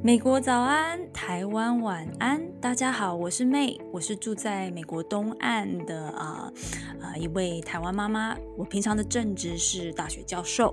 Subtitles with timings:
[0.00, 6.52] 美国早安，台湾晚安，大家好，我是 May，我是住在美国东岸的啊
[7.00, 8.36] 啊一位台湾妈妈。
[8.56, 10.72] 我平常的正职是大学教授，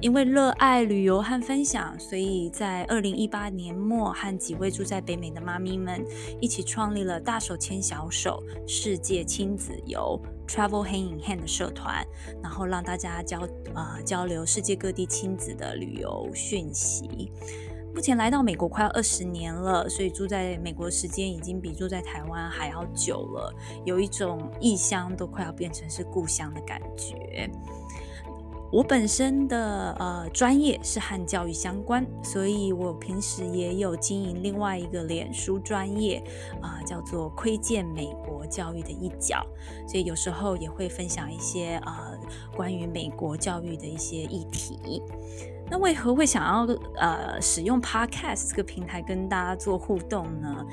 [0.00, 6.04] 因为热爱旅游和分享，所以在二零一八年末和几位住在北美的妈咪们
[6.40, 12.04] 一起创立了大手牵小手世界亲子游 Travel Hand in Hand 的社团，
[12.42, 17.30] 然后让大家交啊、交流世界各地亲子的旅游讯息。
[17.94, 27.48] 目前来到美国快要二十年了，所以住在美国时间已经比住在台湾还要久了，有一种异乡都快要变成是故乡的感觉。
[28.72, 36.20] 我本身的呃专业是和教育相关，所以我平时也有经营另外一个脸书专业
[36.60, 39.46] 啊、叫做“窥见美国教育的一角”，
[39.86, 42.18] 所以有时候也会分享一些呃
[42.56, 45.00] 关于美国教育的一些议题。
[45.70, 50.66] 那为何会想要呃使用 Podcast 这个平台跟大家做互动呢？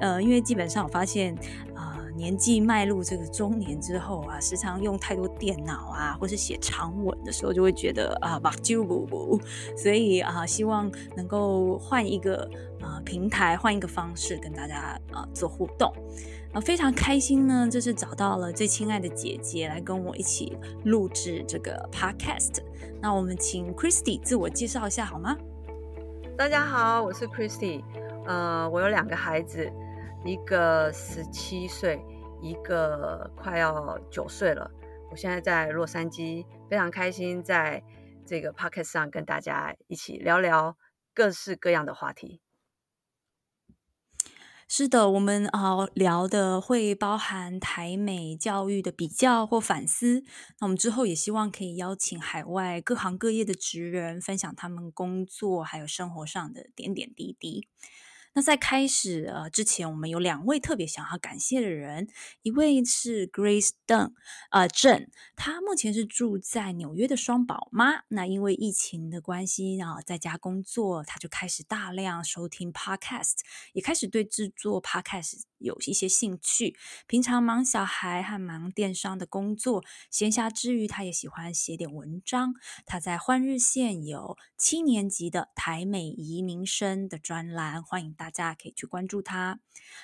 [0.00, 1.34] 呃，因为基本上我发现
[1.74, 9.40] 啊、年纪迈入这个中年之后啊，时常用太多电脑啊，或是写长文的时候，就会觉得啊，目睭无无，
[9.76, 12.42] 所以啊，希望能够换一个
[12.80, 15.92] 啊、呃、平台，换一个方式跟大家啊、做互动。
[16.52, 22.62] 啊，非常开心呢，这是找到了最亲爱的姐姐来跟我一起录制这个 podcast。
[23.02, 25.36] 那我们请 Christy 自我介绍一下好吗？
[26.38, 27.84] 大家好，我是 Christy。
[28.26, 29.70] 呃，我有两个孩子，
[30.24, 32.00] 一个十七岁，
[32.40, 34.70] 一个快要九岁了。
[35.10, 37.82] 我现在在洛杉矶，非常开心在
[38.24, 40.76] 这个 podcast 上跟大家一起聊聊
[41.14, 42.40] 各式各样的话题。
[44.70, 50.22] 是的，我们啊、聊的会包含台美教育的比较或反思。
[50.60, 57.66] 那我们之后也希望可以邀请海外各行各业的职人，分享他们工作还有生活上的点点滴滴。
[58.38, 62.06] 那在开始呃之前，我们有两位特别想要感谢的人，
[62.42, 64.12] 一位是 Grace Dunn，
[64.52, 68.04] 呃郑，她目前是住在纽约的双宝妈。
[68.06, 73.38] 那因为疫情的关系啊，在家工作，她就开始大量收听 Podcast，
[73.72, 76.76] 也开始对制作 Podcast 有一些兴趣。
[77.08, 79.82] 平常忙小孩和忙电商的工作，
[80.12, 82.54] 闲暇之余，她也喜欢写点文章。
[82.86, 88.27] 她在换日线有七年级的台美移民生的专栏，欢迎大。
[88.30, 89.58] 大家可以去关注他。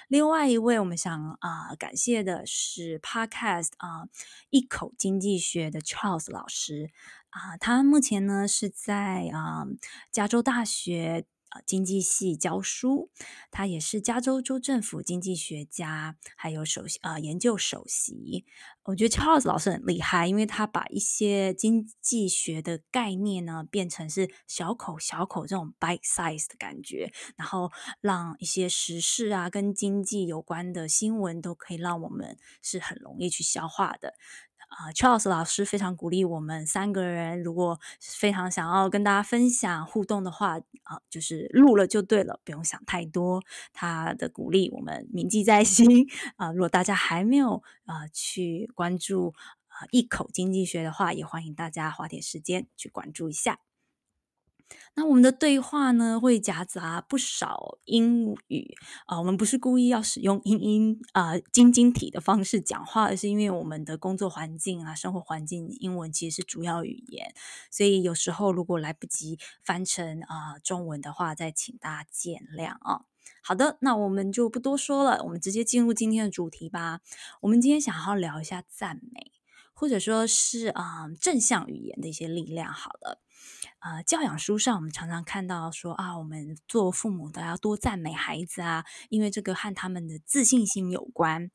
[0.09, 4.09] 另外一位，我们想啊、感谢的是 Podcast 啊、呃、
[4.51, 6.91] 一口经济学的 Charles 老师
[7.31, 9.67] 啊、他目前呢是在啊、
[10.11, 11.27] 加州大学。
[11.67, 13.11] 经济系教书，
[13.51, 18.45] 他也是加州州政府经济学家，还有首席呃研究首席。
[18.85, 27.71] 我觉得 Charles 老师很厉害，因为他把一些经济学的概念呢，变成是小口小口这种 bite size 的感觉，然后
[28.03, 34.13] 让一些时事啊跟经济有关的新闻都可以让我们是很容易去消化的。
[34.77, 43.41] 啊，Charles 老师非常鼓励我们三个人，如果非常想要跟大家分享互动的话，啊，就是录了就对了，不用想太多。
[43.73, 46.51] 他的鼓励我们铭记在心啊。
[46.51, 49.33] 如果大家还没有啊去关注
[49.69, 53.61] 啊一口经济学的话，也欢迎大家花点时间去关注一下。
[54.97, 58.77] 那我们的对话呢，会夹杂不少英语
[59.07, 67.35] 啊、我们不是故意要使用英英啊晶晶体的方式讲话，而是因为我们的工作环境啊、生活环境，英文其实是主要语言，
[67.71, 73.03] 所以有时候如果来不及翻成啊、呃、中文的话，再请大家见谅啊。
[73.43, 77.01] 好的，那我们就不多说了，我们直接进入今天的主题吧。
[77.43, 79.33] 我们今天想要聊一下赞美，
[79.75, 82.73] 或者说是啊、正向语言的一些力量。
[82.73, 83.24] 好了。
[83.85, 91.51] 呃，教养书上我们常常看到说啊，我们做父母的要多赞美孩子啊，因为这个和他们的自信心有关。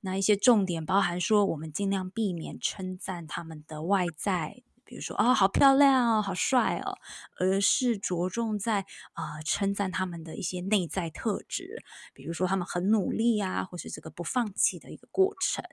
[0.00, 6.98] 那一些重点包含说，我们尽量避免称赞他们的外在，比如说啊、好漂亮哦，好帅哦，
[7.40, 11.82] 而是着重在啊、呃，称赞他们的一些内在特质，
[12.14, 15.64] 比如说他们很努力啊，或是这个不放弃的一个过程。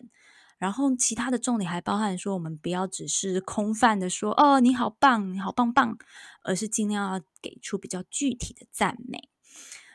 [0.63, 5.97] 然后其他的重点还包含说，我们不要只是空泛的说哦，你好棒，你好棒棒，
[6.41, 9.27] 而是尽量要给出比较具体的赞美。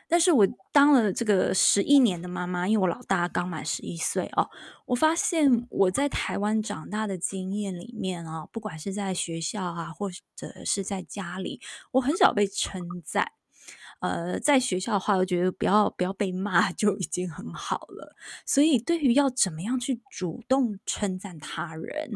[0.07, 4.47] 但是我当了这个十一年的妈妈，因为我老大刚满十一岁哦，
[4.85, 11.59] 我发现我在台湾长大的经验里面啊、哦，不管是在学校啊，或者是在家里，
[11.93, 13.31] 我很少被称赞。
[13.99, 18.15] 呃，在学校的话，我觉得不要不要被骂就已经很好了。
[18.45, 22.11] 所以，对于要怎么样去主动称赞他人，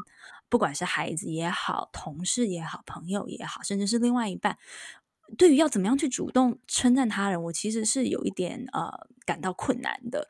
[0.49, 4.57] 不管是孩子也好，同事也好，朋友也好，甚至是另外一半，
[5.37, 10.29] 对于要怎么样去主动称赞他人，我其实是有一点呃感到困难的。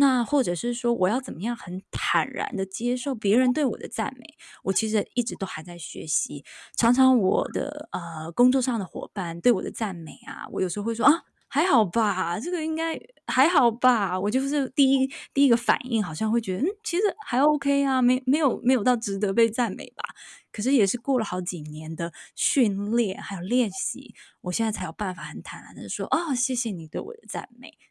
[0.00, 4.24] 那或者是说，我要怎么样很坦然的接受别人对我的赞美？
[4.64, 6.44] 我其实一直都还在学习。
[6.76, 11.22] 常常我的呃工作上的伙伴对我的赞美啊，我有时候会说啊。
[11.52, 14.18] 还好吧，这个应该还好吧。
[14.20, 20.04] 我就是第一第一个反应，好像会觉得，嗯，其实还 OK 啊，没没有没有到值得被赞美吧。
[20.52, 27.89] 可是也是过了好几年的训练还有练习，我现在才有办法很坦然的说，哦，谢谢你对我的赞美。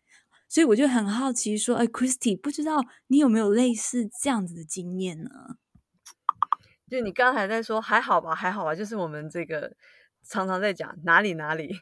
[0.50, 5.30] 所以我就很好奇说，哎，Christy，不知道你有没有类似这样子的经验呢？
[6.90, 9.75] 就你刚才在说还好吧，还好吧，就是我们这个
[10.24, 11.81] 常常在讲哪里哪里。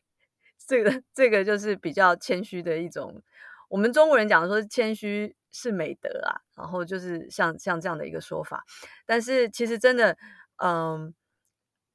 [0.68, 3.24] 这个这个就是比较谦虚的一种，
[3.70, 8.66] 我们中国人讲说谦虚是美德啊，然后就是像像这样的一个说法。
[9.06, 10.18] 但是其实真的，
[10.58, 11.14] 嗯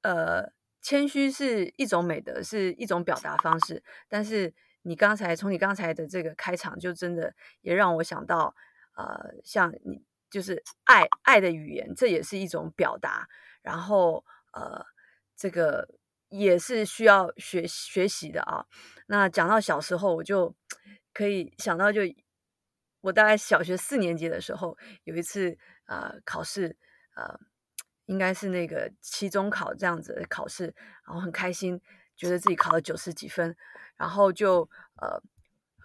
[0.00, 3.84] 呃，谦虚是一种美德，是一种表达方式。
[4.08, 8.54] 但是你刚才从你刚才的这个开场，就真的也让我想到，
[8.96, 13.28] 呃，像你就是爱爱的语言，这也是一种表达。
[13.62, 14.84] 然后呃，
[15.36, 15.88] 这个。
[16.34, 18.64] 也是需要学学习的啊。
[19.04, 20.56] 那讲到小时候，我就
[21.12, 22.00] 可以想到，就
[23.02, 24.74] 我大概小学四年级的时候，
[25.04, 26.74] 有一次呃考试，
[27.16, 27.38] 呃
[28.06, 30.74] 应该是那个期中考这样子的考试，
[31.06, 31.78] 然后很开心，
[32.22, 33.56] 觉得自己考了九十几分，
[33.96, 34.60] 然后就
[35.00, 35.20] 呃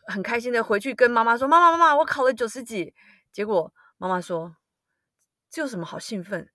[0.06, 2.94] 很开心的回去跟妈妈说：“妈妈妈妈，我考了九十几。”
[3.34, 4.56] 结果妈妈说
[5.50, 6.52] ：“这有什么好兴奋？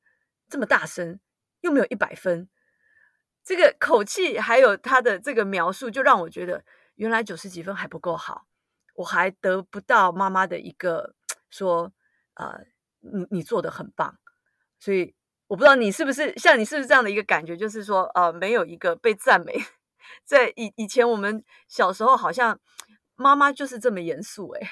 [0.49, 1.19] 这么大声，
[1.63, 2.49] 又没有一百分。”
[3.43, 6.65] 这个口气还有他的这个描述，就让我觉得
[6.95, 8.47] 原来九十几分还不够好，
[8.95, 11.17] 我还得不到妈妈的一个
[11.51, 11.93] 说，
[12.35, 12.61] 呃，
[13.01, 14.17] 你你做得很棒，
[14.79, 15.17] 所以
[15.53, 19.53] 我不知道你是不是像你是不是这样的一个感觉，就是说，呃，没有一个被赞美，
[20.25, 22.59] 在以以前我们小时候好像
[23.17, 24.67] 妈妈就是这么严肃，诶。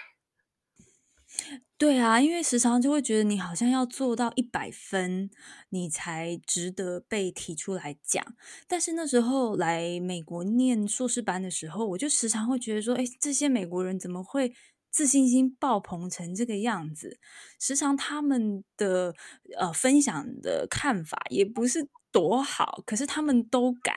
[1.76, 5.28] 对啊，因为时常就会觉得你好像要做到一百分，
[5.68, 8.24] 你才值得被提出来讲。
[8.66, 14.54] 但是那时候来美国念硕士班的时候，我就时常会觉得说，哎，这些美国人怎么会
[14.90, 17.18] 自信心爆棚成这个样子？
[17.58, 19.14] 时常他们的
[19.58, 23.96] 呃分享的看法也不是多好，可是他们都敢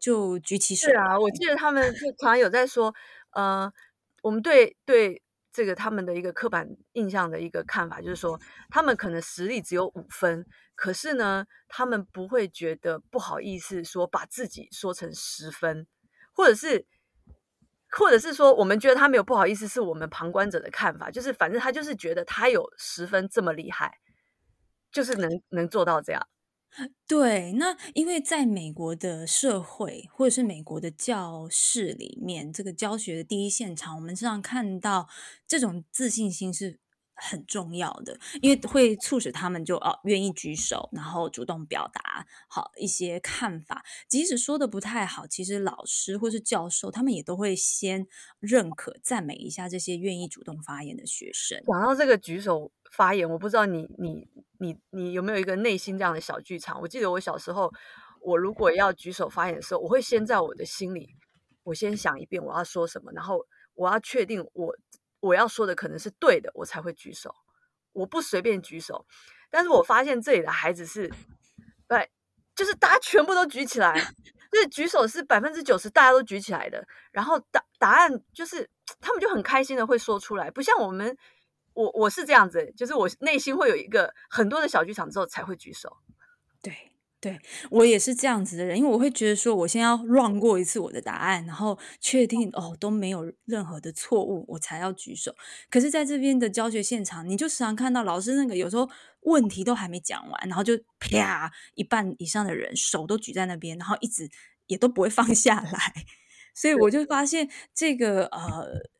[0.00, 0.88] 就举起手。
[0.88, 2.94] 是啊，我记得他们就常常有在说，
[3.32, 3.72] 呃，
[4.22, 5.22] 我们对对。
[5.50, 8.38] 这个他们的一个刻板印象的一个看法，就是说
[8.70, 10.46] 他们可能实力只有五分，
[10.76, 15.88] 可是呢，他们不会觉得不好意思说把自己说成十分，
[16.32, 16.86] 或者是，
[17.90, 23.98] 或者是说我们觉得他没有不好意思，是我们旁观者的看法，就是反正他就是觉得他有十分这么厉害，
[24.92, 26.28] 就是能能做到这样。
[27.06, 35.08] 对，那因为在美国的社会或者是美国的教室里面，这个教学的第一现场，我们经常看到
[35.46, 36.78] 这种自信心是
[37.20, 48.06] 很重要的，因为会促使他们就哦愿意举手，然后主动表达好一些看法，即使说的不太好，其实老师或是教授他们也都会先
[48.40, 51.62] 认可赞美一下这些愿意主动发言的学生。
[51.66, 54.28] 讲到这个举手发言，我不知道你你。
[54.60, 56.80] 你你有没有一个内心这样的小剧场？
[56.80, 57.72] 我记得我小时候，
[58.20, 61.14] 我如果要举手发言的时候，我会先在我的心里，
[61.62, 63.38] 我先想一遍我要说什么，然后
[63.74, 64.74] 我要确定我
[65.20, 67.34] 我要说的可能是对的，我才会举手。
[67.92, 69.06] 我不随便举手。
[69.50, 71.10] 但是我发现这里的孩子是，
[71.86, 72.10] 对，
[72.54, 73.94] 就是大家全部都举起来，
[74.52, 78.68] 就是举手是百分之九十大家都举起来的，然后答答案就是
[79.00, 81.16] 他们就很开心的会说出来，不像我们。
[81.74, 85.96] 我我是这样子，就是我内心会有一个很多的小剧场之后才会举手。
[86.60, 87.36] 对，对
[87.70, 95.34] 我也是这样子的人，因为我会觉得说，我先要 run 过一次我的答案，然后确定哦都没有任何的错误，我才要举手。
[95.68, 98.88] 可是在这边的教学现场，你就时常看到老师那个有时候
[99.22, 104.30] 问题都还没讲完，然后就啪一半以上的人手都举在那边，然后一直
[104.68, 105.92] 也都不会放下来，
[106.54, 108.97] 所以我就发现这个呃。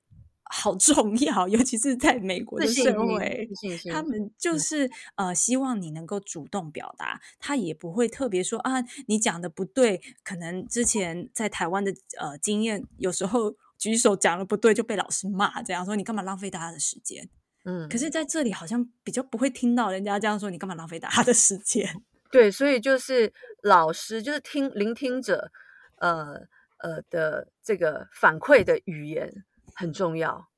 [0.51, 3.49] 好重要，尤其是在美国的社会，
[3.91, 4.87] 他们就是、
[5.17, 10.01] 嗯、呃，希望你能够主动表达，他也不会特别说啊，你讲的不对。
[10.25, 17.29] 可能之前在台湾的呃经验，有时候举手讲的不对就被老师骂，这样说你干嘛浪费大家的时间？
[17.65, 21.87] 嗯，可是在这里好像比较不会听到人家这样说，你干嘛浪费大家的时间？
[22.33, 25.51] 对，所以就是老师就是听聆听者，
[25.99, 26.47] 呃
[26.79, 29.45] 呃的这个反馈的语言。
[29.79, 30.49] 很重要，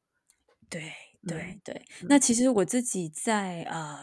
[0.70, 0.90] 对
[1.28, 1.84] 对对。
[2.08, 3.98] 那其实我自己在呃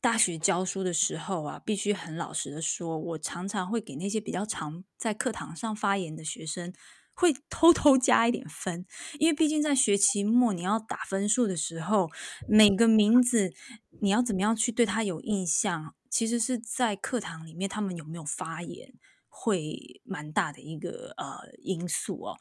[0.00, 6.72] 大学教书的时候啊，必须很老实的说，我常常会给那些比较常在课堂上发言的学生，
[7.14, 8.86] 会偷偷加一点分，
[9.18, 12.08] 因为毕竟在学期末你要打分数的时候，
[12.46, 13.52] 每个名字
[14.00, 18.94] 你要怎么样去对他有印象，其实是在课堂里面他们有没有发言，
[19.28, 22.38] 会蛮大的一个呃因素哦。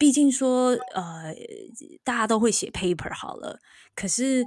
[0.00, 1.32] 毕竟说呃，
[2.02, 3.60] 大家都会写 paper 好了，
[3.94, 4.44] 可是。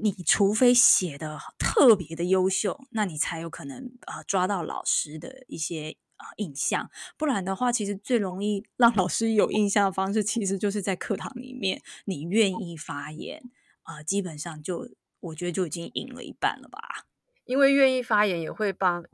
[0.00, 6.88] 你除非写的特别的优秀，那你才有可能、呃、抓到老师的一些啊、印象。
[7.16, 13.42] 不然的话，其实最容易让老师有印象的方式，其实就是在课堂里面，你愿意发言
[13.82, 14.88] 啊、基本上就
[15.18, 16.78] 我觉得就已经赢了一半了吧。
[17.44, 19.04] 因为愿意发言也会帮，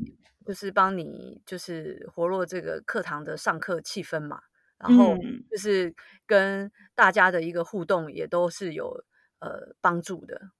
[0.45, 4.43] 就是帮你就是活络这个课堂的上课气氛嘛。
[4.78, 5.16] 然后
[5.50, 5.95] 就是
[6.26, 9.04] 跟大家的一个互动也都是有
[9.40, 10.50] 呃帮助的。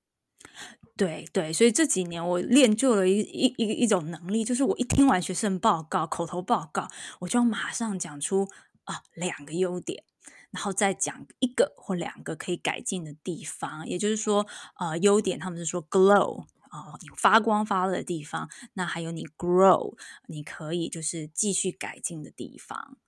[0.97, 6.89] 对对，所以这几年我练就了一一一一种能力，就是我一听完学生报告、口头报告，
[7.21, 8.49] 我就要马上讲出
[8.85, 10.05] 啊两个优点，
[10.53, 13.89] 然后再讲一个或两个可以改进的地方。
[13.89, 14.47] 也就是说，
[14.79, 19.97] 呃，优点他们是说 glow 啊、呃，你发光发热的地方，那还有你 grow，
[20.29, 22.99] 你可以就是继续改进的地方。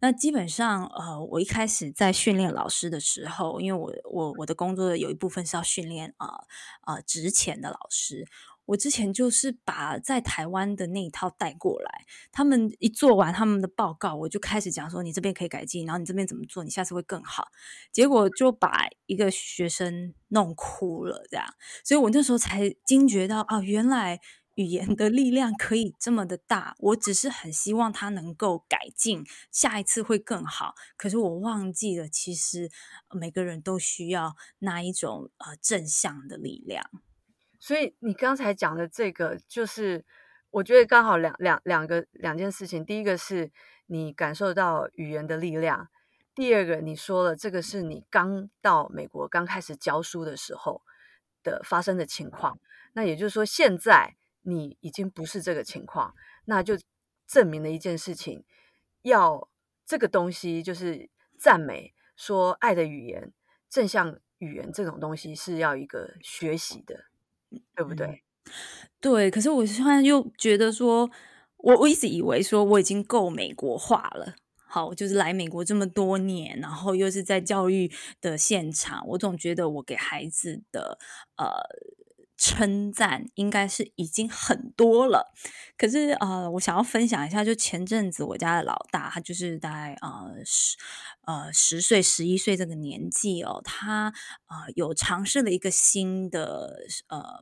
[0.00, 6.44] 那基本上，呃，我一开始在训练老师的时候，因为我我我的工作有一部分是要训练啊
[6.82, 8.26] 啊值前的老师，
[8.66, 17.48] 我之前就是把在台湾的那一套带过来，他们一做完他们的报告，我就开始讲说，你这边可以改进，然后你这边怎么做，你下次会更好。
[17.92, 21.46] 结果就把一个学生弄哭了，这样，
[21.84, 24.20] 所以我那时候才惊觉到啊，原来。
[24.56, 30.74] 语言的力量可以这么的大，我只是很希望他能够改进，下一次会更好。
[30.96, 32.70] 可是我忘记了，其实
[33.10, 36.88] 每个人都需要那一种呃正向的力量。
[37.58, 40.04] 所以你刚才讲的这个，就是
[40.50, 42.84] 我觉得刚好两两两个两件事情。
[42.84, 43.50] 第一个是
[43.86, 45.88] 你感受到语言的力量，
[46.32, 50.82] 第二个你说了这个是你刚到美国刚开始教书的时候
[51.42, 52.60] 的发生的情况。
[52.92, 54.14] 那也就是说现在。
[54.46, 56.74] 你已经不是这个情况，那就
[57.26, 58.44] 证明了一件事情：
[59.02, 59.48] 要
[59.86, 61.08] 这个东西就是
[61.38, 63.32] 赞美，说爱的语言、
[63.70, 67.06] 正向语言这种东西是要一个学习的，
[67.74, 68.06] 对不对？
[68.06, 68.20] 嗯、
[69.00, 69.30] 对。
[69.30, 71.10] 可是我现在又觉得说，
[71.56, 74.34] 我我一直以为说我已经够美国化了。
[74.66, 80.98] 好，就是来美国这么多年，然后又是在教育的现场，我总觉得我给孩子的
[81.38, 81.46] 呃。
[82.46, 85.32] 称赞应该是已经很多了，
[85.78, 90.76] 可是呃，我想要分享一下，就前阵子我家的老大，他就是大概呃十
[91.22, 94.12] 呃十岁十一岁这个年纪哦，他
[94.48, 97.40] 呃有尝试了一个新的呃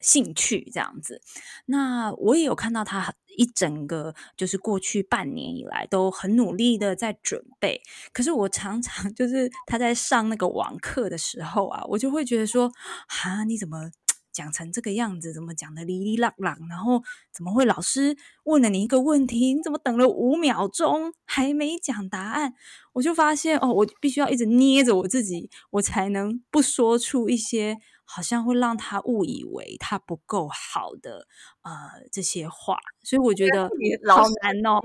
[0.00, 1.22] 兴趣这样子。
[1.64, 7.80] 那我也有看到他一整个就是过去半年以来都很努力的在准备，
[8.12, 12.70] 可是我常常 就是他在上那个网课的时候啊，我就会觉得说，
[13.08, 13.90] 哈，你怎么？
[14.32, 16.56] 讲成这个样子，怎么讲的哩哩啦啦？
[16.68, 22.54] 然后怎么会老师问了你一个问题，你怎么等了五秒钟还没讲答案？
[22.94, 31.26] 我就发现哦，我必须要一直捏着我自己，我才能不说出一些好像会让他误以为他不够好的
[31.62, 31.72] 呃
[32.10, 32.78] 这些话。
[33.02, 33.70] 所以我觉得
[34.08, 34.80] 好难哦。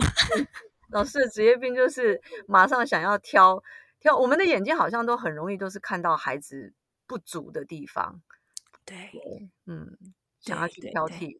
[0.92, 3.62] 老师的职业病就是马上想要挑
[4.00, 6.74] 挑，我们的眼睛好像都很容易都是看到孩子
[7.06, 8.22] 不足的地方。
[8.88, 9.12] 对，
[9.66, 9.98] 嗯，
[10.40, 11.38] 想要去挑剔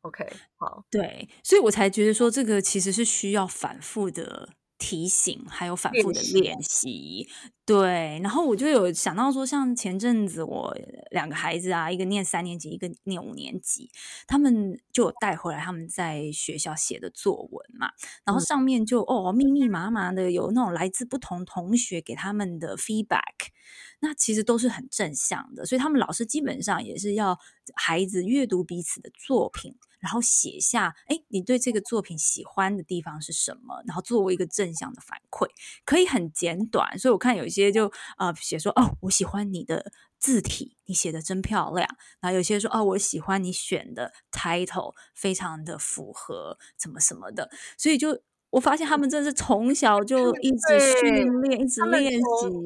[0.00, 4.48] ，OK，好，对，所以我才觉得说这个其实是需要反复的
[4.82, 7.28] 提醒，还有反复的练习，
[7.64, 8.18] 对。
[8.20, 10.76] 然后我就有想到说，像前阵子我
[11.12, 13.88] 两个孩子啊，一个念三年级，一个念五年级，
[14.26, 17.90] 他们就有带回来他们在学校写的作文嘛，
[18.24, 23.52] 然后上面就哦密密麻麻的有那种来自不同同学给他们的 feedback。
[24.00, 27.38] 那其实都是很正向的，所以他们老师基本上也是要
[27.76, 35.46] 孩子阅读彼此的作品，然后写下，哎，你对这个作品喜欢的地方是什么，然后作为一个正向的反馈，
[35.86, 36.98] 可以很简短。
[36.98, 41.88] 所以我看有一些就呃写说，哦，我喜欢你的字体，你写的真漂亮。
[42.20, 47.50] 然后有些说，哦，我喜欢你选的 title，非常的符合，什么什么的。
[47.78, 48.20] 所以就。
[48.52, 52.20] 我发现他们真的是从小 就一直训练，一直练习。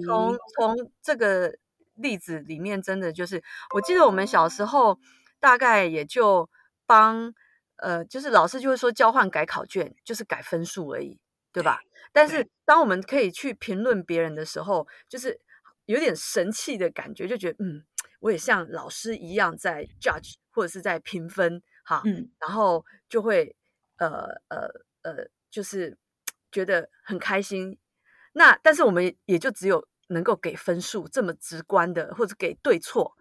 [0.05, 1.59] 从从这个
[1.95, 3.41] 例子里面，真的就是，
[3.73, 4.99] 我记得我们小时候
[5.39, 6.51] 大概也就
[6.87, 7.35] 帮
[7.77, 11.21] 呃，就是老师就会说交换改考卷，就是改分数而已，
[11.53, 11.81] 对吧？
[12.13, 15.39] 但是当我们可以去评论别人的时候，就是
[15.85, 17.85] 有点神气的感觉，就觉得嗯，
[18.21, 23.55] 我也像老师一样在 judge 或者是在评分哈，嗯，然后就会
[23.99, 24.69] 呃呃
[25.03, 25.99] 呃，就是
[26.51, 27.79] 觉得很开心。
[28.33, 33.15] 那但是我们也就只有能够给分数这么直观的，或者给对错。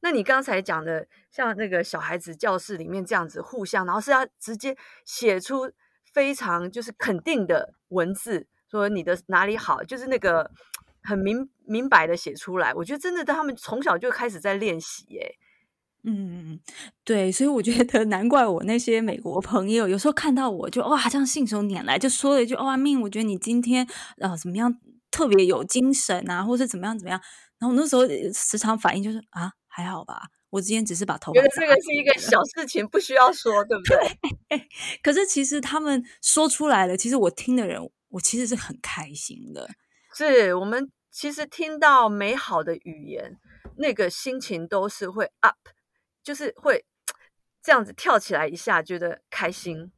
[0.00, 5.72] 那你刚才讲的，像那个小孩子教室里面这样子互相，然后是要直接写出
[6.12, 10.50] 非常就是肯定的文字，说你的哪里好，就是那个
[11.02, 12.72] 很明明白的写出来。
[12.74, 15.34] 我觉得真的，他们从小就开始在练习，耶。
[16.04, 16.60] 嗯，
[17.04, 23.86] 对，所以我觉得难怪我那些美国朋友有时候看到我就哇，这样信手拈来就说了一句哇命，我觉得你今天
[24.18, 24.78] 呃怎么样
[25.10, 27.20] 特别有精神啊，或者怎么样怎么样。
[27.58, 29.52] 然后我那时候时常反应就是啊。
[29.68, 31.40] 还好吧，我今天只是把头发。
[31.40, 34.18] 觉得这个是一个小事情，不需要说，对 不对？
[34.48, 34.68] 对。
[35.02, 39.68] 可是其实他们说出来了，其实我听的人，我其实是很开心的。
[40.14, 43.38] 是我们其实听到美好的语言，
[43.76, 45.56] 那个心情都是会 up，
[46.24, 46.84] 就是会
[47.62, 49.92] 这样子跳起来一下，觉得开心。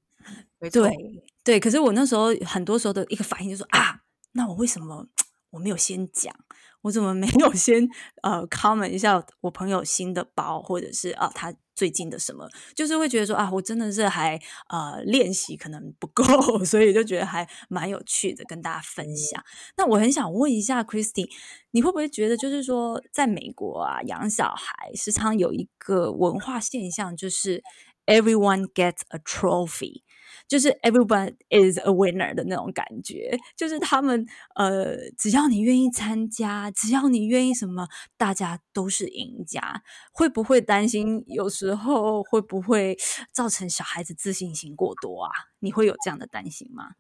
[0.58, 0.82] 没错。
[0.82, 0.96] 对
[1.42, 5.06] 对，可是我那时候很多时候的一个反应就是说啊，那我为什么
[5.50, 6.34] 我没有先讲？
[6.82, 7.88] 我怎么没有先
[8.22, 12.48] 呃 comment 一下我朋友新的包，或者是啊他最近的什么？
[12.74, 16.24] 就是会觉得说啊，我真的是还呃练习可能不够，
[16.64, 19.42] 所以就觉得还蛮有趣的，跟大家分享。
[19.76, 21.28] 那我很想问一下 Christy，
[21.70, 27.62] 你会不会觉得就是说，在美国啊养小孩时常有一个文化现象，就是
[28.06, 30.02] everyone gets a trophy。
[30.50, 34.26] 就是 everyone is a winner 的那种感觉，就是他们
[34.56, 39.84] 呃，只要你愿意参加，只要你愿意什么，大家都是赢家。
[40.10, 42.98] 会不会担心有时候会不会
[43.30, 45.30] 造成小孩子自信心过多啊？
[45.60, 46.96] 你会有这样的担心吗？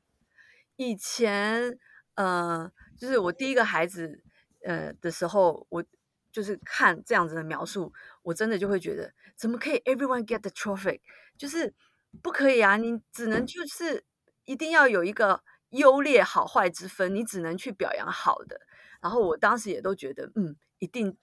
[0.76, 1.76] 以前
[2.14, 4.22] 呃，就是我第一个孩子
[4.64, 5.84] 呃的时候，我
[6.30, 7.92] 就是看这样子的描述，
[8.22, 11.00] 我真的就会觉得，怎么可以 everyone get the trophy？
[11.36, 11.74] 就是。
[12.22, 12.76] 不可以啊！
[12.76, 14.04] 你只能就是
[14.44, 18.60] 一定要有一个优劣好坏之分，你只能去表扬好的。
[19.00, 21.16] 然后我当时也都觉得，嗯，一定，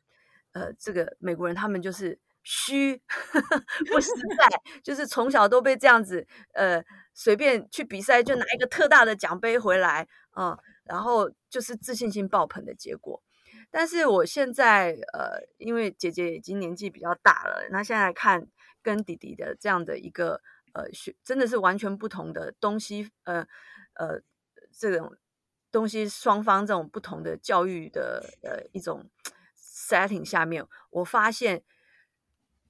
[0.53, 2.99] 呃，这个美国人他们就是虚
[3.91, 4.47] 不实在，
[4.81, 13.21] 就是从小都被这样子，呃，随便去比赛就拿一个特大的奖杯回来，嗯，然后就是自信心爆棚的结果。
[13.69, 18.47] 但是我现在，呃，因为姐姐已经年纪比较大了，那现在看
[18.81, 20.41] 跟弟弟的这样的一个。
[20.77, 23.47] 呃，学真的是完全不同的东西，呃
[23.93, 24.21] 呃，
[24.71, 25.17] 这种
[25.71, 29.09] 东西双方这种不同的教育的呃一种
[29.57, 31.63] setting 下面，我发现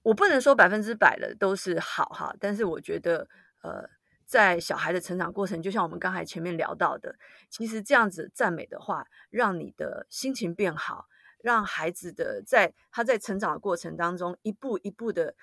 [0.04, 3.28] 我不能说百分之百的都是好哈，但是我觉得
[3.62, 3.90] 呃，
[4.26, 7.18] 在小孩的成长过程，就像我们刚才前面聊到的，
[7.50, 11.08] 其实这样子赞美的话，让你的心情变好，
[11.40, 15.36] 让孩子的在他在成长的过程当中，一步一步的。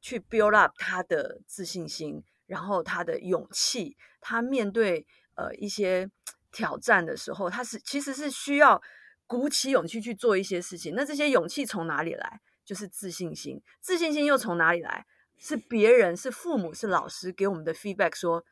[0.00, 6.10] 去 build up 他的自信心，然后他的勇气，他面对呃一些
[6.52, 8.80] 挑战的时候，他是其实是需要
[9.26, 10.94] 鼓起勇气去做一些事情。
[10.94, 12.40] 那这些勇气从哪里来？
[12.64, 13.62] 就是自信心。
[13.80, 15.06] 自信心又从哪里来？
[15.36, 18.44] 是别人，是父母，是老师给我们的 feedback 说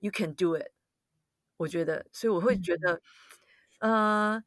[0.00, 0.72] you can do it。
[1.56, 3.00] 我觉得，所以我会觉得，
[3.80, 4.44] 嗯、呃，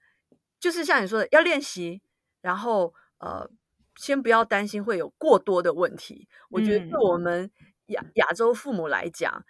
[0.60, 2.02] 就是像你说的，要练习，
[2.42, 3.50] 然后呃。
[3.96, 7.50] 先不要担心会有过多的问题，我觉得对我们
[7.88, 9.46] 亚亚洲父母来讲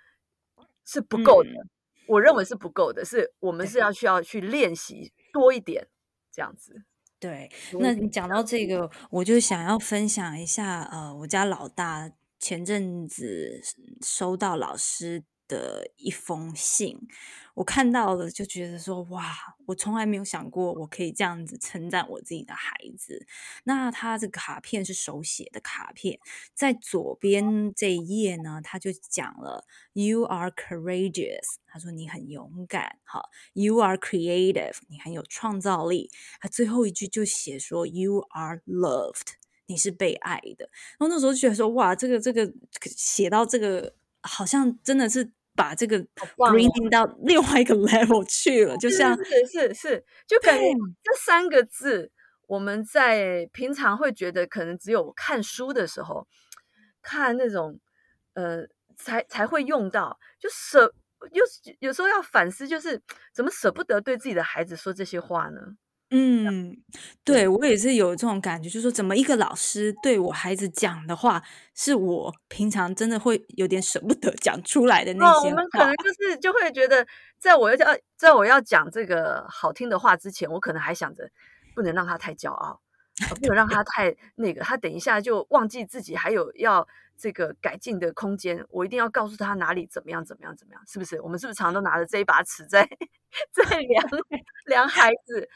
[0.85, 1.69] 是不够的，嗯，
[2.07, 3.91] 我认为是不够的，是我们是要。
[3.95, 5.87] 需要去练习多一点
[6.29, 6.83] 这样子。
[7.17, 13.61] 对，那你讲到这个，我就想要分享一下，呃，我家老大前阵子
[14.01, 17.07] 收到老师的一封信，
[17.53, 23.25] 我看到了就觉得说哇，我从来没有想过我可以这样子称赞我自己的孩子。
[23.63, 26.19] 那他这个卡片是手写的卡片，
[26.53, 36.11] 在左边这一页呢，他就讲了 “You are courageous”，他说你很勇敢，好，“You are creative”，你很有创造力。
[36.39, 39.33] 他最后一句就写说 “You are loved”，
[39.67, 40.69] 你是被爱的。
[40.97, 42.51] 然后那时候就觉得说哇，这个这个
[42.83, 43.93] 写到这个。
[44.25, 45.99] 好像真的是把这个
[46.35, 50.65] bring 到另外一个 level 去了，就像是是是，就感觉
[51.03, 52.11] 这三个字，
[52.47, 56.27] 我们在平常会觉得可能只有看书的时候，
[57.01, 57.79] 看那种
[58.33, 60.93] 呃才才会用到，就舍
[61.31, 61.43] 有
[61.79, 63.01] 有时候要反思，就是
[63.33, 65.61] 怎么舍不得对自己的孩子说这些话呢？
[66.11, 66.77] 嗯，
[67.23, 71.41] 对，我也是有这种感觉，就是说，怎么一个老师对我孩子讲的话，
[71.73, 75.47] 是我平常真的会有点舍不得讲出来的那些话。
[75.47, 77.05] 哦，我们可能就是就会觉得，
[77.39, 81.29] 在我要在我要讲这个好听的话之前，我可能还想着
[81.73, 82.79] 不能让他太骄傲，
[83.27, 88.63] 不能让他太那个，他等一下就忘记自己还有要这个改进的空间。
[88.69, 91.19] 我一定要告诉他哪里怎么样怎么样怎么样，是不是？
[91.21, 92.87] 我们是不是常常都拿着这一把尺在
[93.51, 94.03] 在量
[94.67, 95.47] 量孩子？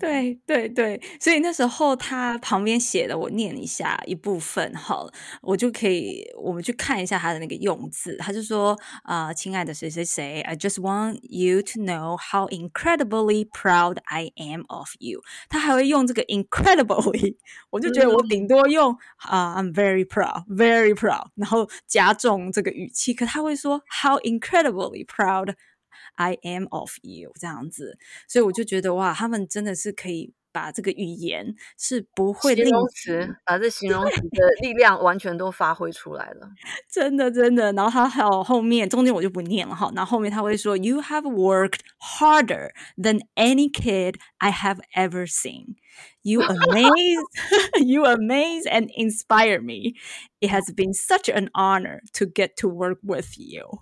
[0.00, 5.08] 对对对，所以那时候他旁边写的，我念一下一部分，好，
[5.40, 8.16] 我就可以我们去看一下他的那个用字。
[8.16, 15.20] 他就说啊、呃，亲爱的谁谁谁，I just want you to know how incredibly proud I am of you。
[15.48, 17.36] 他还会用这个 incredibly，
[17.70, 20.44] 我就觉得我顶多用啊、嗯 uh,，I'm very proud,
[20.82, 23.14] very proud，然后加重这个语气。
[23.14, 25.54] 可他会说 how incredibly proud。
[26.16, 36.48] I am of you 这样子，所以我就觉得哇，他们真的是可以把这个语言是不会形容词，把这形容词的力量完全都发挥出来了，
[36.88, 37.72] 真的真的。
[37.72, 45.76] 然后他还有后面中间我就不念了哈，然后后面他会说，You have worked harder than any kid I have ever seen.
[46.22, 49.94] You amaze, you amaze and inspire me.
[50.40, 53.80] It has been such an honor to get to work with you.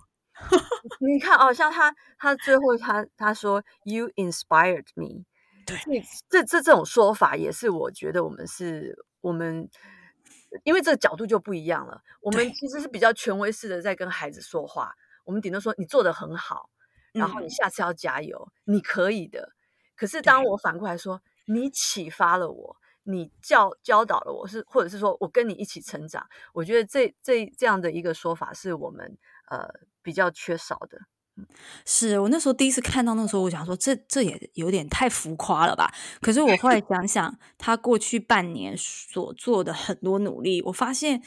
[0.99, 5.25] 你看哦，像他，他最后他他说，You inspired me。
[5.65, 9.69] 对，这这这种说法也是，我觉得我们是我们，
[10.63, 12.01] 因为这个角度就不一样了。
[12.21, 14.93] 我们其实是比较权威式的在跟孩子说话，
[15.25, 16.69] 我们顶多说你做的很好，
[17.13, 19.53] 然后你下次要加油，嗯、你可以的。
[19.95, 29.17] 可是当我反过来说，你启发了我，你教教导了我，是或者是说我跟你一起成长，我觉得这这这样的一个说法是我们
[29.49, 29.69] 呃。
[30.03, 30.97] 比较缺少的，
[31.85, 35.91] 是我那时候第一次看到那时候，我想说这这也有点太浮夸了吧？
[36.21, 41.21] 可是我后来想想，他过去半年所做的很多努力，我发现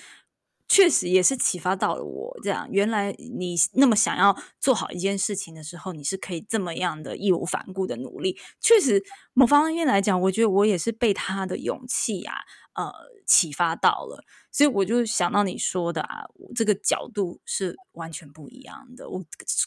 [0.69, 2.39] 确实也是启发到了我。
[2.43, 8.39] 这样，原来你那么想要做好一件事情的时候，你是可以这么样的义无反顾的努力。
[8.61, 12.37] 确实，某方面来讲，我觉得我也是被他的勇气啊，
[12.75, 12.93] 呃，
[13.27, 14.25] 启发到了。
[14.51, 19.09] 所以我就想到你说的啊，这个角度是完全不一样的。
[19.09, 19.25] 我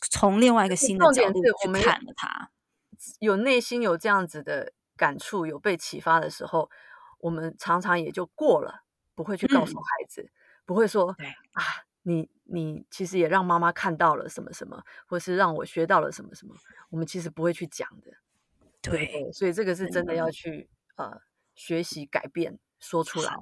[0.09, 2.51] 从另外一个新的角度去看了他，
[3.19, 6.69] 有内心有这样子的感触，有被启发的时候，
[7.19, 10.31] 我们常常也就过了，不会去告诉孩子，嗯、
[10.65, 11.15] 不会说
[11.51, 11.63] 啊，
[12.03, 16.55] 你你其实也让妈妈看到了什么什么，或是让我学到了什么什么，
[16.89, 18.11] 我们其实不会去讲的。
[18.81, 21.21] 对，对，所以这个是真的要去、嗯、呃
[21.55, 23.33] 学习改变，说出来。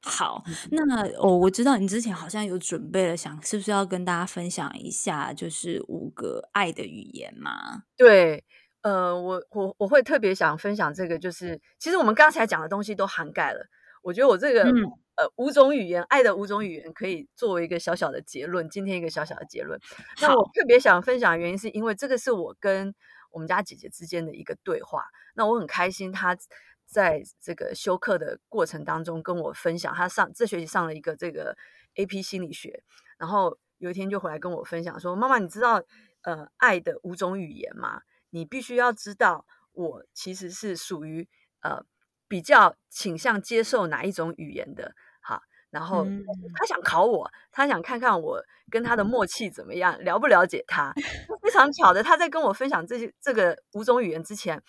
[0.00, 7.82] 好，那我、哦、我知道你之前好像有准备了，想是不是要跟大家分享一下，就是五个爱的语言嘛？
[7.96, 8.44] 对，
[8.82, 13.66] 呃，我我我会特别想分享这个，就是其实我们刚才讲的东西都涵盖了。
[14.00, 14.84] 我觉得我这个、嗯、
[15.16, 18.70] 呃五种语言，爱的五种语言，可以作为一个小小的结论。
[18.70, 19.78] 今天一个小小的结论。
[20.22, 22.94] 那我特别想分享的原因，是因为这个是我跟
[23.32, 25.02] 我们家姐姐之间的一个对话。
[25.34, 26.36] 那我很开心，她。
[26.88, 31.54] 在这个修课的过程当中，跟我分享他上这学期上了一个这个
[31.96, 32.82] AP 心理学，
[33.18, 35.82] 然后有一天就回来跟我分享说：“妈妈，你知道
[36.22, 38.00] 呃爱的五种语言吗？
[38.30, 41.28] 你必须要知道，我其实是属于
[41.60, 41.84] 呃
[42.26, 46.06] 比较倾向接受哪一种语言的。”哈，然后
[46.56, 50.94] 他想考我，他想看看我跟他的默契怎么样，了不了解他。
[51.42, 54.62] 非常巧的，他在跟我分享这些这个五种语言之前。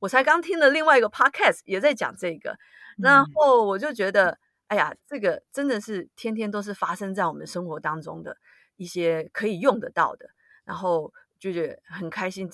[0.00, 2.58] 我才刚听了另外一个 podcast，也在讲这个，
[2.98, 8.36] 然后我就觉得，哎呀，这个真的是天天都是发生在我们生活当中的
[8.76, 10.30] 一些可以用得到的，
[10.64, 12.50] 然后就觉得很开心，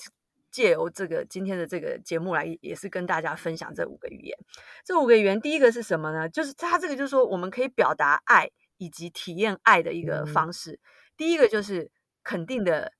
[0.51, 4.37] 借由这个今天的这个节目来，也是跟大家分享这五个语言。
[4.83, 6.27] 这五个语言，第一个是什么呢？
[6.27, 10.81] 就是它这个就是说，我们可以表达爱以及体验爱的一个方式。
[11.15, 11.89] 第一个就是
[12.23, 12.91] 肯定的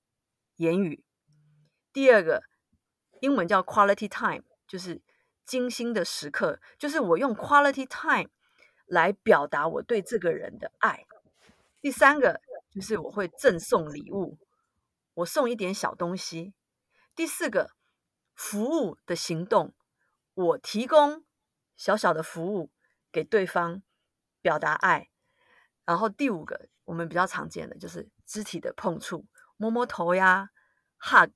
[0.55, 1.03] 言语，
[1.91, 2.43] 第二个。
[3.21, 5.01] 英文叫 quality time，就是
[5.45, 8.29] 精心的时刻，就是我用 quality time
[8.85, 11.05] 来表达我对这个人的爱。
[11.81, 14.37] 第三个就是我会赠送礼物，
[15.13, 16.53] 我送一点小东西。
[17.15, 17.71] 第四个，
[18.33, 19.73] 服务的行动，
[20.33, 21.23] 我提供
[21.75, 22.71] 小小的服务
[23.11, 23.81] 给对方，
[24.41, 25.09] 表达爱。
[25.85, 29.25] 然后第五个，我们比较常见的就是肢体的碰触，
[29.55, 30.49] 摸摸头呀
[30.99, 31.31] ，hug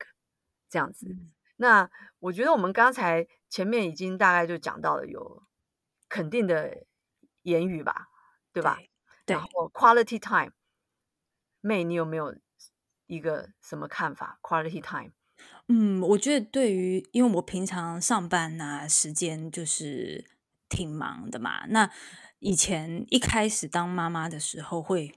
[0.70, 1.18] 这样子。
[1.62, 5.44] 那我觉得我们刚才前面已经大概就讲到了有
[6.10, 6.88] 肯定的
[7.44, 8.08] 言语吧，
[8.52, 8.80] 对吧？
[9.28, 9.36] 对。
[9.36, 12.36] 然后 quality time，May，你有没有
[13.06, 15.12] 一个什么看法？quality time？
[15.68, 20.26] 嗯，我觉得对于，因为我平常上班啊，时间就是
[20.68, 21.68] 挺忙的嘛。
[21.68, 21.92] 那
[22.40, 25.14] 以前一开始当妈妈的时候会。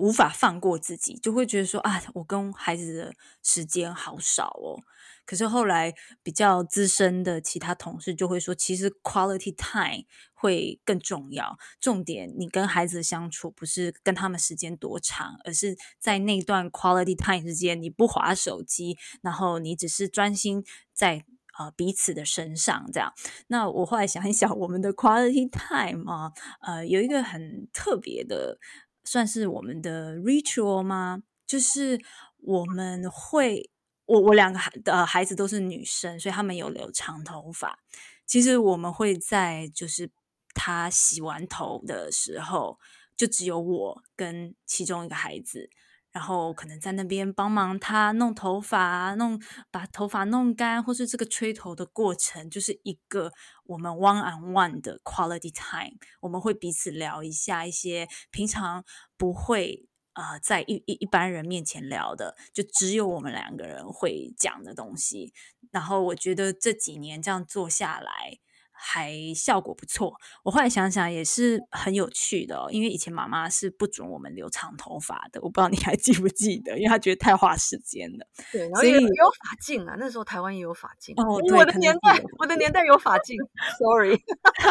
[0.00, 4.82] 无法放过自己，就会觉得说啊，我跟孩子的时间好少哦。
[5.26, 11.58] 可是后来比较资深的其他同事就会说，其实 quality time 会更重要。
[11.80, 21.24] 重点，你跟孩子相处不是跟他们时间多长，而是在那段 quality time 之间，你不滑手机，然后你只是专心在
[21.58, 23.12] 呃彼此的身上这样。
[23.46, 28.58] 那我后来想一想，我们的 quality time 啊，呃，有一个很特别的，
[29.04, 31.22] 算是我们的 ritual 吗？
[31.46, 31.98] 就是
[32.38, 33.70] 我们会。
[34.06, 37.78] 我我两个孩的孩子都是女生，所以他们有留长头发。
[38.26, 40.10] 其实我们会在就是
[40.54, 42.78] 他洗完头的时候，
[43.16, 45.70] 就只有我跟其中一个孩子，
[46.12, 49.40] 然后可能在那边帮忙他弄头发，弄
[49.70, 53.32] 把头发弄干，或是这个吹头的过程，就是一个
[53.64, 55.98] 我们 one on one 的 quality time。
[56.20, 58.84] 我们会彼此聊一下一些平常
[59.16, 59.86] 不会。
[60.14, 65.32] 呃，在一一一般人面前聊的，就只有我们两个人会讲的东西。
[65.70, 68.38] 然后我觉得这几年这样做下来，
[68.76, 70.14] 还效果不错。
[70.42, 78.26] 我后来想想也是很有趣的哦，因为以前妈妈是不准我们留长头发的，我不知道你还记不记得，因为她觉得太花时间了。
[78.52, 81.14] 对，然后也有发镜啊，那时候台湾也有发镜。
[81.16, 83.38] 哦，我的年代，我的年代有发镜。
[83.78, 84.20] Sorry，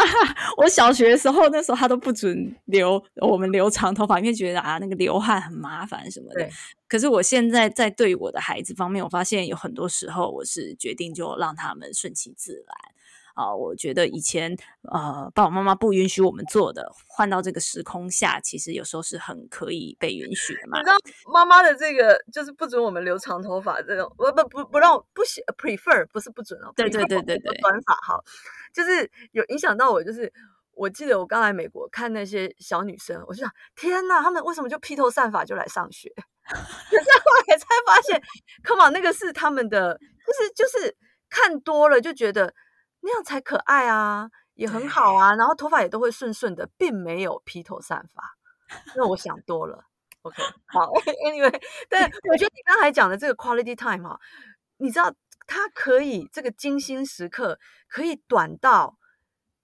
[0.58, 6.42] 我小学的时候，那时候她都不准留我们留长头发，因为觉得啊那个流汗很麻烦什么的。
[6.42, 6.52] 对。
[6.88, 12.94] 可是我现在在对我的孩子方面，我发现有很多时候我是决定就让他们顺其自然。
[13.34, 14.56] 啊、呃，我觉得以前
[14.92, 20.78] 呃爸爸妈妈不允许我们做的，换到这个时空下，其实有时候是很可以被允许的嘛。
[20.78, 20.98] 你知道
[21.32, 28.24] 妈妈的这个就是不准我们留长头发这种，不不不不让不喜 prefer 不是不准哦，对对对对对，短发哈，
[28.72, 30.04] 就是有影响到我。
[30.04, 30.32] 就是
[30.76, 36.08] 我记得我刚来美国看那些小女生，我就想天哪，他们为什么就披头散发就来上学？
[36.46, 38.22] 可是后来才发现
[38.64, 40.96] ，come on，那个是他们的，就是就是
[41.32, 42.54] 看多了就觉得。
[43.06, 48.38] 那样才可爱啊，也很好啊，然后头发也都会顺顺的，并没有披头散发。
[48.96, 49.86] 那我想多了
[50.22, 50.88] ，OK，好，
[51.28, 54.18] Anyway，但 我觉得你刚才讲的这个 quality time 哈，
[54.78, 55.14] 你知道
[55.46, 58.98] 它可以这个精心时刻可以短到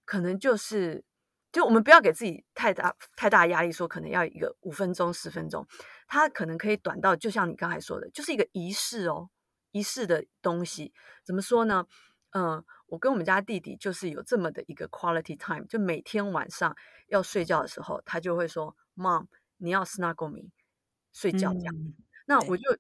[0.04, 1.06] 可能就是，
[1.54, 5.65] 就我们不要给自己太大太大压力，说可能要一个五分钟十分钟，
[6.08, 9.30] 它可能可以短到就像你刚才说的，就是一个仪式哦，
[9.71, 11.86] 仪式的东西，怎么说呢？
[12.32, 12.65] 嗯。
[12.89, 16.75] 我跟我们家弟弟就是有这么的一个 quality time，就每天晚上
[17.08, 20.49] 要睡觉的时候，他就会说：“Mom，你要 snuggle me，
[21.13, 21.73] 睡觉这样。
[21.75, 21.93] 嗯”
[22.25, 22.78] 那我就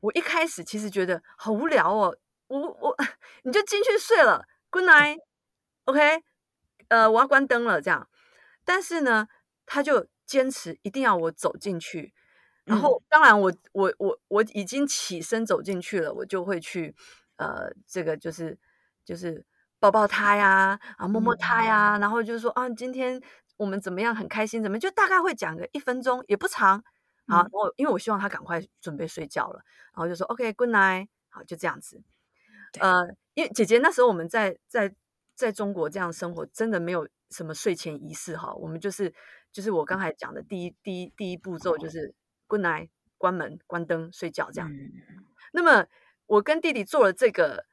[0.00, 2.16] 我一开始其实觉得好无聊哦，
[2.48, 2.96] 我我
[3.44, 6.22] 你就进去睡了，Good night，OK，okay？
[6.88, 8.08] 呃，我要关灯了这样。
[8.64, 9.28] 但是呢，
[9.66, 12.14] 他就坚持一定要我走进去，
[12.64, 16.94] 然后当然我我我我已经起身走进去了，我就会去
[17.36, 18.58] 呃，这个就是。
[19.04, 19.44] 就是
[19.78, 23.20] 抱抱他呀，啊摸摸他呀，嗯、然后就说啊，今天
[23.58, 26.82] 我们怎么样，很开心，怎么就大概会讲个一分钟，也不长
[27.26, 27.46] 好。
[27.52, 29.62] 我、嗯、因为我希望他赶快准备睡觉了，
[29.92, 32.02] 然后就说 OK，Good night，好，就这样子。
[32.80, 34.94] 呃，因为姐姐那时候我们在在
[35.34, 38.54] 在中国这样生活，真的没有什么睡前仪式哈。
[38.54, 39.12] 我们就是
[39.52, 42.14] 就是我刚才讲的第一第一第一步骤就是
[42.46, 42.88] Good night，
[43.18, 44.72] 关门关灯睡觉这样。
[44.72, 44.90] 嗯、
[45.52, 45.86] 那么
[46.26, 47.66] 我跟弟弟做了这个。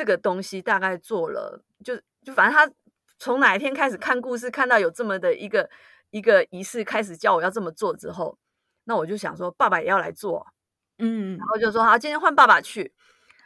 [0.00, 2.72] 这个东西大概做了，就就反正他
[3.18, 5.68] 从哪一天开始看故事，看到有这么的一个
[6.08, 8.38] 一个仪式，开始叫我要这么做之后，
[8.84, 10.46] 那我就想说，爸爸也要来做，
[10.96, 12.94] 嗯，然后就说好，今天换爸爸去。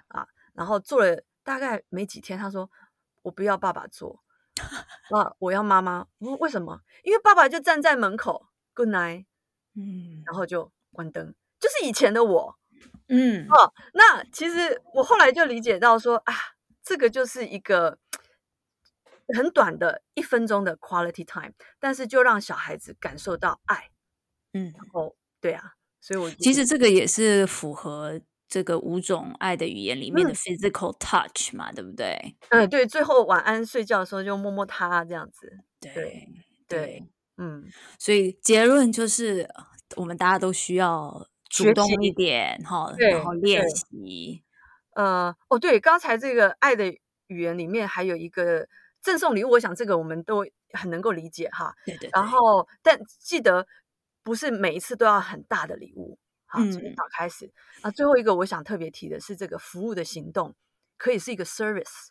[0.07, 2.71] 啊，然后做了大概没几天，他说
[3.23, 4.23] 我不要爸爸做，
[5.11, 6.83] 啊，我要妈妈，我说为什么？
[7.03, 9.25] 因为爸爸就站在门口，Good night，
[9.75, 12.57] 嗯，然后就关灯，就是以前的我。
[13.09, 16.35] 嗯哦，那其实我后来就理解到说啊，
[16.83, 17.99] 这个就是一个
[19.37, 23.91] 很短的一分钟的 quality time，但是就让小孩子感受到爱。
[24.55, 32.37] 嗯，然后对啊，所以我其实这个也是符合这个五种爱的语言里面的 physical touch 嘛，嗯、对不对？
[32.49, 35.59] 嗯，对，最后晚安睡觉的时候就摸摸他这样子。
[35.79, 36.29] 对对，
[36.69, 37.65] 对，嗯，
[37.99, 39.47] 所以结论就是
[39.97, 41.29] 我们大家都需要。
[41.55, 44.43] 主动一点哈，然后练习。
[44.97, 46.87] 呃，哦，对，刚才这个爱的
[47.29, 48.69] 语言里面还有一个
[49.01, 51.75] 赠送礼物，我想这个我们都很能够理解哈。
[51.87, 52.11] 对对。
[52.13, 53.67] 然后，但记得
[54.25, 57.53] 不是每一次都要很大的礼物，好，从早开始。
[57.83, 60.55] 啊，最后一个我想特别提的是这个服务的行动，
[60.97, 62.09] 可以是一个 service。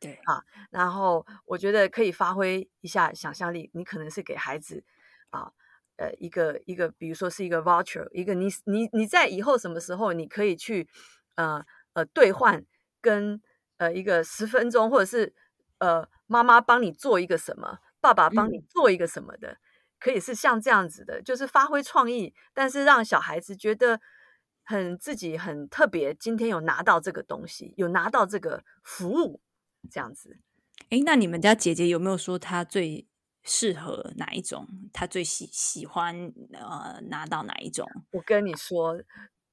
[0.00, 4.82] 对啊，然后我觉得可以发挥一下想象力，你可能是给孩子
[5.30, 5.52] 啊。
[6.00, 10.88] 呃一个一个，比如说是一个 voucher，一个你你你在以后什么时候你可以去
[11.36, 12.64] 呃呃兑换
[13.02, 13.40] 跟
[13.76, 15.34] 呃一个十分钟，或者是
[15.78, 19.58] 呃妈妈帮你做一个什么，爸爸帮你做一个什么的，嗯、
[19.98, 24.00] 可以是像这样子的，就是发挥创意，但是让小孩子觉得
[24.64, 29.42] 很自己很特别，今天有拿到这个东西，有拿到这个服务，
[29.90, 30.38] 这样子。
[30.88, 33.06] 哎，那你们家姐姐有没有说她最
[33.42, 34.66] 适合哪一种？
[34.92, 37.86] 他最喜喜欢呃拿到哪一种？
[38.12, 39.00] 我跟你说，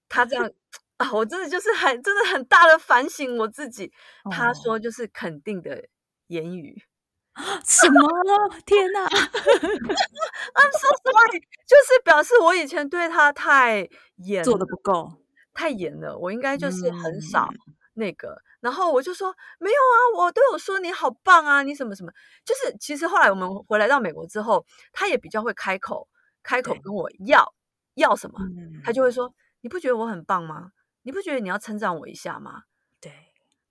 [0.10, 0.52] 他这样
[0.98, 3.92] 啊，我真的就是很真的很大的反省我自己。
[4.32, 5.88] 他说就是肯定的
[6.28, 6.84] 言语，
[7.36, 8.02] 哦、 什么？
[8.66, 9.06] 天哪！
[9.08, 15.12] I'm so sorry， 就是表示我以前对他太严，做的不够，
[15.54, 16.18] 太严了。
[16.18, 17.48] 我应该就是很少
[17.98, 18.30] 那个。
[18.30, 22.12] 嗯然后我就说没有啊，我都有说你好棒啊，你什么什么，
[22.44, 26.08] 就是其实后来我们回来到美国之后，他也比较会开口，
[26.42, 27.54] 开口跟我要
[27.94, 28.40] 要什么，
[28.84, 29.32] 他就会说，
[29.62, 30.72] 你不觉得我很棒吗？
[31.04, 32.64] 你不觉得你要称赞我一下吗？
[33.00, 33.14] 对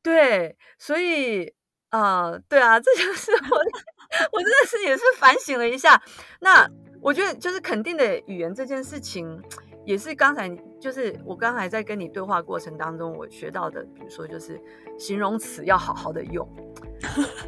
[0.04, 1.52] 对，所以
[1.90, 3.58] 呃，对啊，这就是我
[4.32, 6.00] 我真的是也是反省了一下。
[6.40, 6.64] 那
[7.02, 9.42] 我觉得就是肯定的语言这件事情。
[9.86, 14.60] 也是刚才就是我刚才在跟你对话过程当中，我学到的，比如说就是
[14.98, 16.46] 形容词要好好的用。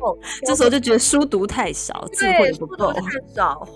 [0.01, 2.93] 哦， 这时候就觉得书读太少，智慧不够。
[2.93, 3.69] 太少。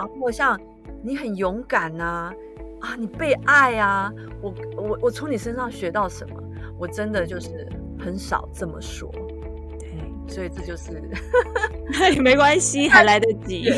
[0.00, 0.58] 然后像
[1.02, 2.32] 你很勇敢呐，
[2.80, 6.42] 啊，啊，你被爱啊，我我我从你身上学到什么？
[6.78, 9.10] 我真的就是很少这么说。
[9.78, 11.02] 对，所以这就是
[12.20, 13.70] 没关系，还来得及。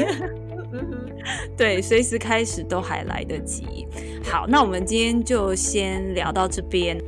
[1.57, 3.87] 对，随时开始都还来得及。
[4.24, 6.98] 好，那我们今天就先聊到这边。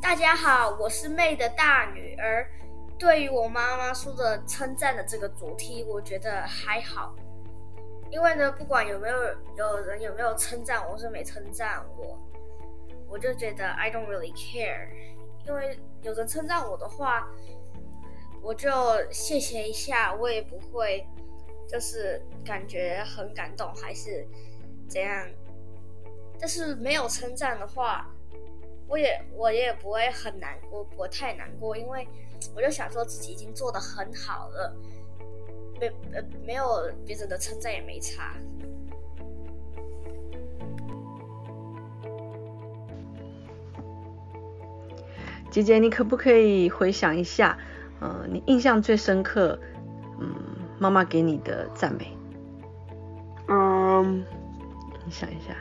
[0.00, 2.46] 大家好，我是妹的大女儿。
[2.98, 7.14] 对于我妈妈说的称赞的这个主题，我觉得还好。
[8.10, 9.16] 因为呢，不管有没有
[9.56, 12.18] 有人有没有称赞我，或是没称赞我，
[13.08, 14.88] 我就觉得 I don't really care。
[15.46, 17.28] 因为有人称赞我的话，
[18.42, 18.70] 我就
[19.10, 21.06] 谢谢一下，我也不会
[21.68, 24.26] 就是感觉很感动还是
[24.88, 25.28] 怎样。
[26.40, 28.08] 但是没有称赞的话，
[28.86, 32.06] 我也我也不会很难过，不太难过，因为
[32.54, 34.74] 我就想说自己已经做得很好了。
[35.80, 36.64] 没呃，没有
[37.06, 38.34] 别人的称赞也没差。
[45.50, 47.56] 姐姐，你可不可以回想一下，
[48.00, 49.58] 呃，你印象最深刻，
[50.20, 50.34] 嗯，
[50.78, 52.16] 妈妈给你的赞美？
[53.48, 54.24] 嗯，
[55.04, 55.56] 你想一下，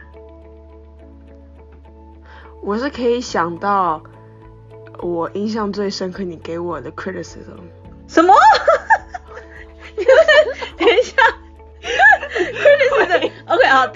[2.61, 4.03] 我是可以想到，
[5.01, 7.61] 我印象最深刻你给我的 criticism。
[8.07, 8.33] 什么？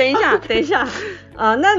[0.01, 0.87] 等一下 等一下，
[1.35, 1.77] 啊，那，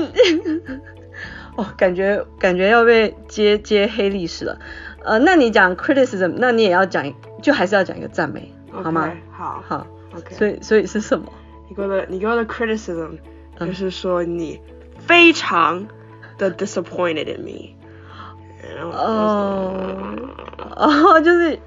[1.56, 4.58] 哦，感觉感觉要被揭揭黑历史了，
[5.04, 9.12] 呃，那你讲 criticism，那你也要讲，就还是要讲一个赞美，okay, 好吗？
[9.32, 11.32] 好，好，OK，所以所以是什么？
[11.68, 13.18] 你给我的你给我的 criticism，
[13.58, 14.60] 就是说你
[14.98, 15.86] 非常
[16.38, 17.74] 的 disappointed in me，
[18.92, 19.74] 哦，
[20.76, 21.58] 哦， 就是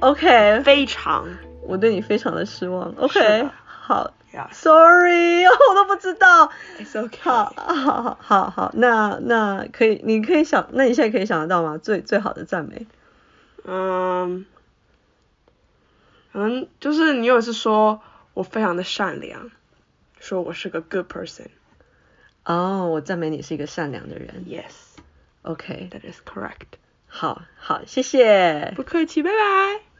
[0.00, 1.26] ，OK，非常。
[1.64, 2.92] 我对你非常的失望。
[2.98, 6.50] OK，好，Yeah，Sorry， 我都不知道。
[6.78, 7.18] It's okay。
[7.20, 11.78] 好，好，好，好，好，那那可以，你可以想，那你现在可以想得到吗？
[11.78, 12.86] 最最好的赞美。
[13.64, 14.44] 嗯，
[16.32, 18.00] 可能就是你有一次说
[18.34, 19.50] 我非常的善良，
[20.18, 21.46] 说我是个 good person。
[22.44, 24.44] 哦，我赞美你是一个善良的人。
[24.48, 24.72] Yes。
[25.42, 26.78] OK，That is correct。
[27.06, 28.72] 好好，谢谢。
[28.74, 29.91] 不客气，拜拜。